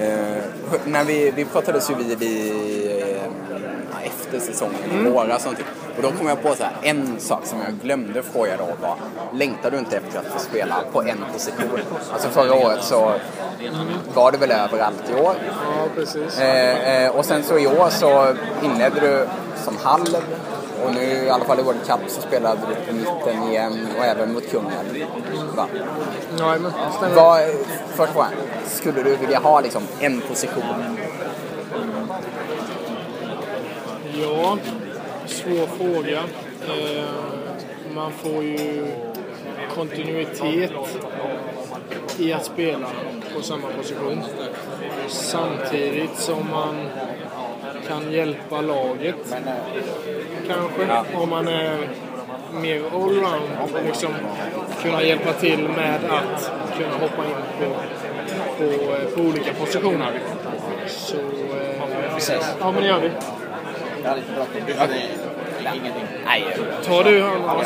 [0.00, 0.42] Eh,
[0.84, 2.52] när vi, vi pratades ju vid i,
[3.00, 5.54] eh, efter säsongen i våras och
[6.02, 8.96] då kom jag på så här, en sak som jag glömde fråga då var
[9.34, 11.80] Längtar du inte efter att få spela på en position?
[12.12, 13.12] Alltså förra året så
[14.14, 15.34] var det väl överallt i år.
[15.46, 16.38] Ja, precis.
[16.38, 18.34] Eh, eh, och sen så i år så
[18.64, 19.26] inledde du
[19.64, 20.16] som halv
[20.84, 24.04] och nu i alla fall i World Cup så spelade du på mitten igen och
[24.04, 25.06] även mot kungen.
[25.56, 25.66] Va?
[26.38, 27.14] Nej, men stämmer.
[27.14, 27.42] Vad,
[27.94, 28.32] först frågan,
[28.66, 30.96] skulle du vilja ha liksom en position?
[34.22, 34.58] Ja,
[35.26, 36.18] svår fråga.
[36.18, 37.04] Eh,
[37.94, 38.86] man får ju
[39.74, 40.72] kontinuitet
[42.18, 42.86] i att spela
[43.34, 44.22] på samma position.
[45.08, 46.88] Samtidigt som man
[47.88, 49.36] kan hjälpa laget.
[50.48, 51.16] Kanske.
[51.16, 51.78] Om man är
[52.52, 54.14] mer allround liksom
[54.82, 57.64] kunna hjälpa till med att kunna hoppa in på,
[58.58, 60.20] på, eh, på olika positioner.
[60.86, 61.16] Så...
[61.16, 63.10] Eh, ja, men det gör vi.
[66.26, 66.44] Nej.
[66.84, 67.60] Tar du han?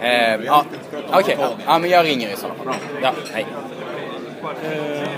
[0.00, 0.64] Eh, ja,
[1.12, 1.36] okej.
[1.66, 2.74] Ja, men jag ringer i så fall.
[3.02, 3.46] Ja, hej.
[4.64, 5.08] Eh,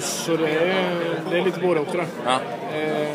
[0.00, 2.06] så det är, det är lite både och det.
[2.24, 2.40] Ja.
[2.78, 3.08] Eh,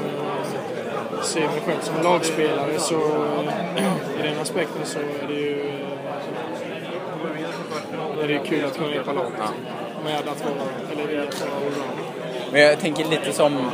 [1.23, 2.95] ser mig själv som lagspelare så
[4.19, 5.83] i den aspekten så är det ju
[8.23, 9.33] är det kul att kunna hjälpa laget
[10.03, 10.55] med att vara,
[10.91, 11.99] eller att vara allround.
[12.51, 13.71] Men jag tänker lite som,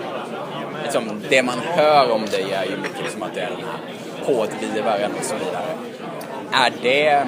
[0.84, 3.80] liksom, det man hör om dig är ju mycket liksom att det är den här
[4.26, 5.78] pådrivaren och så vidare.
[6.52, 7.28] Är det,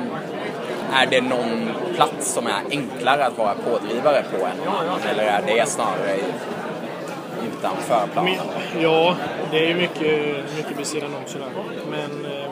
[0.93, 4.99] är det någon plats som är enklare att vara pådrivare på än annan?
[5.11, 8.33] Eller är det snarare i- utanför planen?
[8.73, 9.15] Men, ja,
[9.51, 11.47] det är ju mycket, mycket vid sidan om sådär.
[11.91, 12.49] Men eh,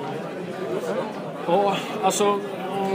[1.48, 2.40] ja, alltså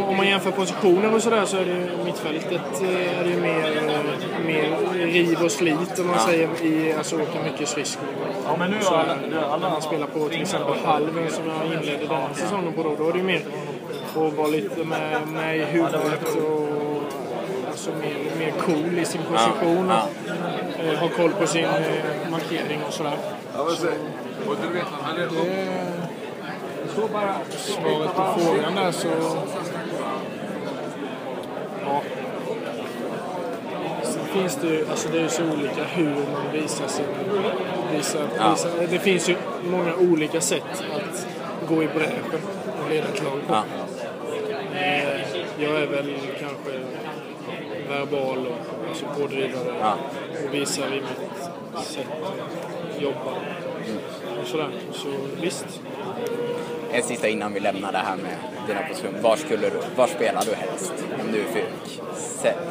[0.09, 3.77] om man jämför positionen och sådär så är det mittfältet eh, är det ju mer,
[3.89, 6.49] eh, mer riv och slit om man säger.
[6.63, 8.09] I, alltså åka mycket skridskor.
[8.47, 9.03] Ja, men nu så,
[9.61, 13.09] när man spelar på till exempel halven som jag inledde den säsongen på då, då
[13.09, 13.41] är det ju mer
[14.17, 17.03] att vara lite med, med i huvudet och
[17.69, 19.89] alltså mer, mer cool i sin position.
[19.89, 20.09] Ja,
[20.79, 23.17] Eh, ha koll på sin eh, markering och sådär.
[23.53, 23.95] Så, det,
[27.57, 29.09] svaret på frågan där så...
[31.87, 32.03] Ja.
[34.03, 37.05] Sen finns det ju, alltså det är så olika hur man visar sin...
[37.93, 38.51] Visar, Ja.
[38.51, 39.37] visar, det finns ju
[39.71, 41.27] många olika sätt att
[41.69, 42.41] gå i bräschen
[42.85, 43.55] och leda ett lag på.
[43.55, 43.65] Ja.
[45.65, 46.81] Jag är väl kanske
[47.89, 49.95] verbal och alltså pådrivare Ja.
[50.45, 53.33] och visar i mitt sätt att jobba.
[54.41, 54.69] Och sådär.
[54.93, 55.09] Så
[55.41, 55.81] visst.
[56.93, 58.37] En sista innan vi lämnar det här med
[58.67, 59.21] dina positioner.
[59.21, 60.93] Var, skulle du, var spelar du helst?
[61.21, 62.01] Om du fick,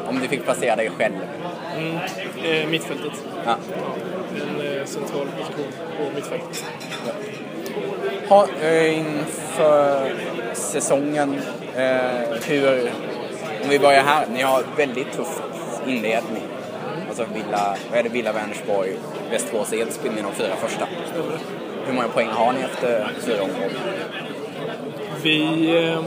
[0.09, 1.13] om du fick placera dig själv?
[1.77, 1.97] Mm.
[2.43, 3.23] Eh, mittfältet.
[3.45, 3.55] Ja.
[4.35, 5.65] En eh, central position
[5.97, 6.65] på mittfältet.
[8.29, 10.11] Ha, eh, inför
[10.53, 11.41] säsongen,
[11.75, 12.91] eh, hur...
[13.63, 14.27] Om vi börjar här.
[14.33, 15.41] Ni har väldigt tuff
[15.87, 16.43] inledning.
[17.07, 18.09] Alltså Villa, vad är det?
[18.09, 18.91] Villa, Vänersborg,
[19.31, 20.87] Västerås, Edsbyn är de fyra första.
[21.85, 23.69] Hur många poäng har ni efter fyra omgångar?
[25.23, 25.69] Vi...
[25.77, 26.03] Eh,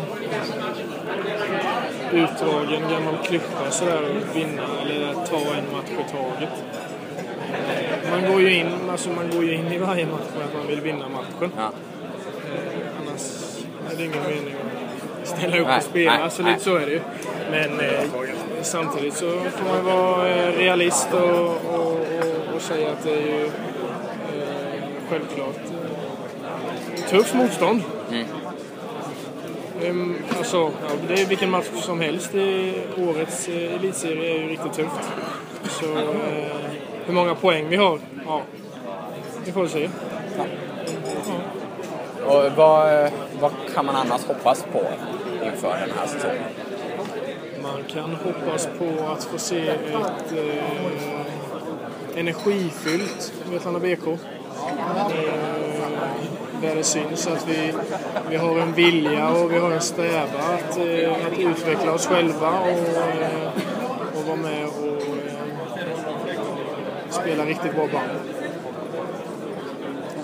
[2.12, 6.54] utdragen gammal klippa sådär och vinna eller ta en match i taget.
[8.04, 10.54] Eh, Man går ju in, alltså man går ju in i varje match med att
[10.54, 11.52] man vill vinna matchen.
[11.56, 11.62] Ja.
[11.62, 13.22] Eh, annars
[13.92, 14.75] är det ingen mening att
[15.26, 16.18] ställa upp Nej, och spela.
[16.18, 16.52] nej, så nej.
[16.52, 17.00] lite så är det ju.
[17.50, 18.00] Men eh,
[18.62, 23.26] samtidigt så får man vara eh, realist och, och, och, och säga att det är
[23.26, 23.50] ju eh,
[25.10, 25.60] självklart
[26.94, 27.82] eh, tufft motstånd.
[29.82, 34.48] Ehm, alltså, ja, det är vilken match som helst i årets eh, elitserie är ju
[34.48, 35.10] riktigt tufft.
[35.68, 36.56] Så eh,
[37.06, 38.42] hur många poäng vi har, ja,
[39.44, 39.88] vi får se.
[42.26, 43.10] Och vad,
[43.40, 44.82] vad kan man annars hoppas på
[45.44, 46.42] inför den här säsongen?
[47.62, 54.06] Man kan hoppas på att få se ett eh, energifyllt Vetlanda BK.
[54.06, 54.16] Eh,
[56.62, 57.72] där det syns att vi,
[58.30, 62.50] vi har en vilja och vi har en strävan att, eh, att utveckla oss själva
[62.60, 63.48] och, eh,
[64.16, 65.92] och vara med och eh,
[67.10, 68.35] spela riktigt bra band.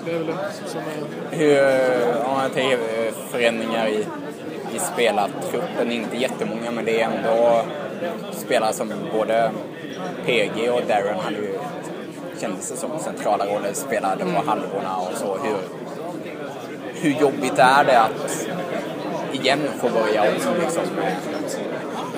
[0.04, 1.36] Det är väl det som är...
[1.36, 4.06] Hur, om man tänker eh, förändringar i,
[4.74, 7.62] i spelartruppen, inte jättemånga men det är ändå
[8.32, 9.50] spelare som både
[10.26, 11.58] PG och Darren hade ju,
[12.40, 15.38] kändes det som, centrala roller, spelade på halvorna och så.
[15.38, 15.56] Hur,
[16.94, 18.48] hur jobbigt är det att
[19.32, 20.28] igen få börja om
[20.60, 21.16] liksom, med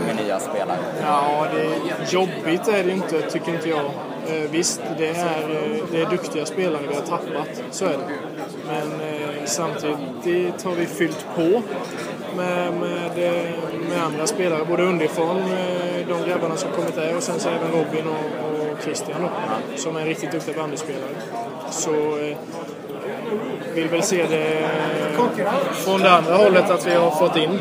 [0.07, 0.79] med nya spelare?
[1.03, 3.91] Ja, det är jobbigt är det inte, tycker inte jag.
[4.29, 7.99] Eh, visst, det är, eh, det är duktiga spelare vi har tappat, så är det.
[8.67, 11.63] Men eh, samtidigt har vi fyllt på
[12.37, 13.11] med, med,
[13.89, 17.71] med andra spelare, både underifrån, eh, de grabbarna som kommit där och sen så även
[17.73, 19.29] Robin och, och Christian då,
[19.77, 21.11] som är riktigt duktiga bandyspelare.
[21.71, 22.37] Så eh,
[23.75, 27.59] vill väl se det eh, från det andra hållet att vi har fått in,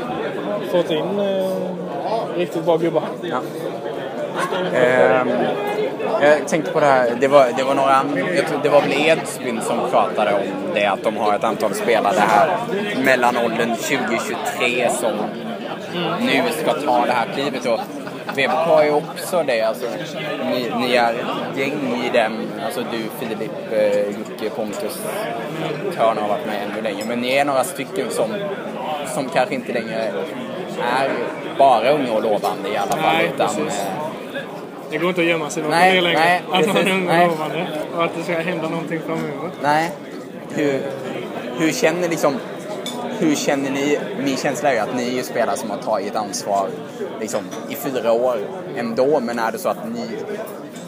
[0.71, 3.03] fått in eh, riktigt bra gubbar.
[3.21, 3.41] Ja.
[4.73, 5.29] Ehm,
[6.21, 8.01] jag tänkte på det här, det var, det var några,
[8.35, 11.73] jag tror det var väl Edsbyn som pratade om det, att de har ett antal
[11.73, 12.57] spelare här
[13.05, 15.11] mellan åldern 20-23 som
[16.19, 17.65] nu ska ta det här klivet.
[17.65, 17.79] Och
[18.35, 19.85] VBK ju också det, alltså,
[20.51, 21.15] ni, ni är
[21.55, 22.31] gäng i den,
[22.65, 25.01] alltså du, Filip, eh, Jocke, Pontus,
[25.95, 28.29] Törn har varit med ännu längre, men ni är några stycken som,
[29.13, 30.11] som kanske inte längre
[30.99, 31.11] är
[31.57, 33.13] bara unga och lovande i alla fall.
[33.17, 33.85] Nej, utan, precis.
[34.93, 36.19] Det går inte att gömma sig Nej, mer längre.
[36.19, 37.09] nej, att man är ung
[37.95, 39.49] och att det ska hända någonting framöver.
[39.61, 39.91] Nej.
[40.49, 40.81] Hur,
[41.57, 42.39] hur känner liksom
[43.19, 46.15] hur känner ni, min känsla är ju att ni är ju spelare som har tagit
[46.15, 46.67] ansvar
[47.19, 48.37] liksom, i fyra år
[48.77, 50.07] ändå, men är det så att ni,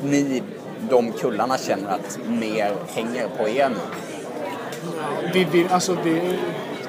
[0.04, 0.44] ni
[0.90, 3.76] de kullarna känner att mer hänger på er nu?
[5.34, 6.38] Vi vill, alltså vi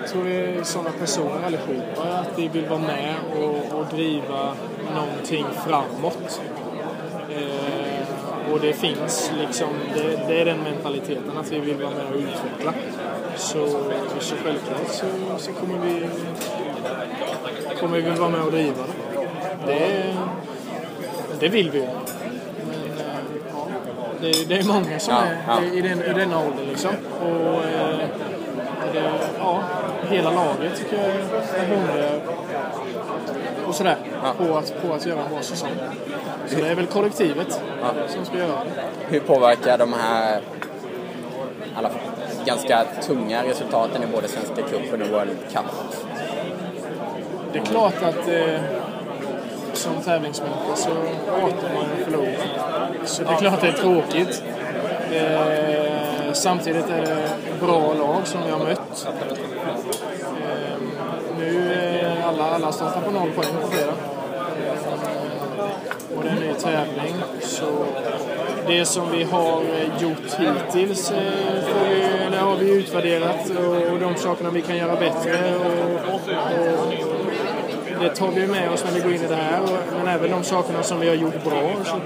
[0.09, 4.55] tror vi är sådana personer allihopa, att vi vill vara med och, och driva
[4.95, 6.41] någonting framåt.
[7.37, 12.07] Eh, och det finns liksom, det, det är den mentaliteten att vi vill vara med
[12.13, 12.73] och utveckla.
[13.37, 13.67] Så,
[14.21, 15.07] så självklart så,
[15.39, 16.07] så kommer vi
[17.81, 18.83] kommer vi vara med och driva
[19.67, 19.73] det.
[19.73, 20.15] Det,
[21.41, 21.85] det vill vi ju.
[21.85, 21.91] Eh,
[23.53, 23.67] ja,
[24.21, 25.79] det, det är många som Ja, är ja.
[25.79, 26.91] i, den, i denna ålder liksom.
[27.21, 27.99] Och, eh,
[28.93, 29.63] det, ja,
[30.11, 31.11] hela laget tycker jag
[31.61, 32.36] är hungriga
[33.69, 34.33] och sådär Ja.
[34.39, 35.71] på, att, på att göra en bra säsong.
[36.47, 37.61] Så det är väl kollektivet
[38.09, 38.83] som ska göra det.
[39.09, 40.41] Hur påverkar de här
[41.77, 41.91] alla
[42.45, 45.65] ganska tunga resultaten i både Svenska cupen och World Cup?
[47.53, 48.61] Det är klart att eh,
[49.73, 50.91] som tävlingsmänniska så
[51.31, 52.27] hatar man att förlora.
[53.05, 54.43] Så det är klart det är tråkigt.
[55.13, 57.29] Eh, samtidigt är det
[57.61, 59.09] bra lag som vi har mött.
[61.39, 63.93] Nu är alla, alla startar på noll poäng på fredag.
[66.17, 67.15] Och det är en ny tävling.
[67.41, 67.67] Så
[68.67, 69.63] det som vi har
[70.01, 73.51] gjort hittills eh, får vi, eller har vi utvärderat
[73.93, 75.57] och, de sakerna vi kan göra bättre.
[75.57, 76.21] Och, och,
[78.01, 79.63] det tar vi med oss när vi går in i det här.
[79.99, 81.97] Men även de sakerna som vi har gjort bra så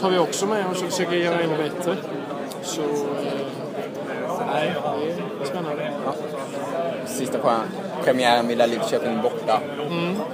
[0.00, 1.96] tar vi också med oss och försöker göra ännu bättre.
[2.62, 2.88] Så eh,
[4.52, 4.74] nej,
[5.38, 5.92] det är spännande.
[7.18, 7.60] Sista frågan.
[8.04, 9.60] Premiären Villa Lidköping borta.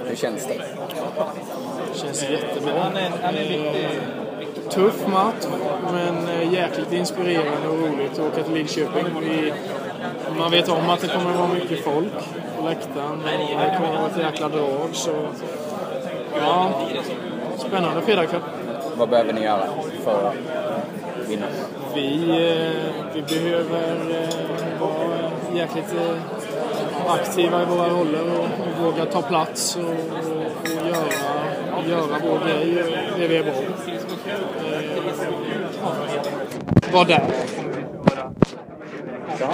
[0.05, 0.61] Hur känns det?
[1.93, 2.91] Känns jättebra.
[3.01, 3.91] Eh,
[4.69, 5.45] Tuff match,
[5.91, 9.05] men eh, jäkligt inspirerande och roligt att åka till Lidköping.
[9.21, 9.53] Vi,
[10.37, 12.13] man vet om att det kommer att vara mycket folk
[12.57, 14.89] på läktaren och det kommer att vara ett jäkla drag.
[14.91, 15.11] Så,
[16.39, 16.69] ja,
[17.57, 18.41] spännande fredagkväll.
[18.97, 19.67] Vad behöver ni göra
[20.03, 20.35] för att
[21.29, 21.45] vinna?
[21.95, 25.95] Vi, eh, vi behöver eh, vara jäkligt
[27.07, 28.47] aktiva i våra roller och,
[28.83, 29.89] våga ta plats och, och,
[30.87, 31.05] göra,
[31.87, 32.83] göra vår grej,
[33.17, 33.59] det vi är bra på.
[34.29, 34.35] Eh.
[36.93, 37.23] Var där.
[39.39, 39.51] Ja.